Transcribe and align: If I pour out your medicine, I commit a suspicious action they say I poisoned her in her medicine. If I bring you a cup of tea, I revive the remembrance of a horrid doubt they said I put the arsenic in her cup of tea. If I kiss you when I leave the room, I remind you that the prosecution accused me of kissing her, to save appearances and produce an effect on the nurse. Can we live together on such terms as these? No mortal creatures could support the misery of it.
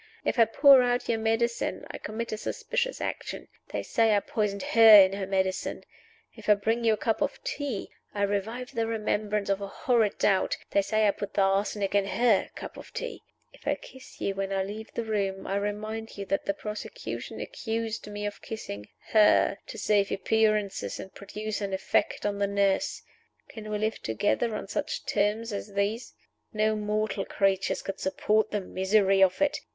If 0.25 0.39
I 0.39 0.45
pour 0.45 0.81
out 0.81 1.07
your 1.07 1.19
medicine, 1.19 1.85
I 1.91 1.99
commit 1.99 2.31
a 2.31 2.37
suspicious 2.39 3.01
action 3.01 3.47
they 3.69 3.83
say 3.83 4.15
I 4.15 4.19
poisoned 4.21 4.63
her 4.63 4.99
in 4.99 5.13
her 5.13 5.27
medicine. 5.27 5.83
If 6.35 6.49
I 6.49 6.55
bring 6.55 6.83
you 6.83 6.93
a 6.93 6.97
cup 6.97 7.21
of 7.21 7.39
tea, 7.43 7.91
I 8.11 8.23
revive 8.23 8.73
the 8.73 8.87
remembrance 8.87 9.47
of 9.47 9.61
a 9.61 9.67
horrid 9.67 10.17
doubt 10.17 10.57
they 10.71 10.81
said 10.81 11.05
I 11.07 11.11
put 11.11 11.35
the 11.35 11.43
arsenic 11.43 11.93
in 11.93 12.07
her 12.07 12.49
cup 12.55 12.77
of 12.77 12.91
tea. 12.93 13.21
If 13.53 13.67
I 13.67 13.75
kiss 13.75 14.19
you 14.19 14.33
when 14.33 14.51
I 14.51 14.63
leave 14.63 14.91
the 14.95 15.03
room, 15.03 15.45
I 15.45 15.57
remind 15.57 16.17
you 16.17 16.25
that 16.25 16.45
the 16.45 16.55
prosecution 16.55 17.39
accused 17.39 18.07
me 18.07 18.25
of 18.25 18.41
kissing 18.41 18.87
her, 19.09 19.59
to 19.67 19.77
save 19.77 20.11
appearances 20.11 20.99
and 20.99 21.13
produce 21.13 21.61
an 21.61 21.73
effect 21.73 22.25
on 22.25 22.39
the 22.39 22.47
nurse. 22.47 23.03
Can 23.49 23.69
we 23.69 23.77
live 23.77 24.01
together 24.01 24.55
on 24.55 24.67
such 24.67 25.05
terms 25.05 25.53
as 25.53 25.73
these? 25.73 26.15
No 26.53 26.75
mortal 26.75 27.23
creatures 27.23 27.83
could 27.83 27.99
support 27.99 28.49
the 28.49 28.61
misery 28.61 29.21
of 29.21 29.39
it. 29.43 29.59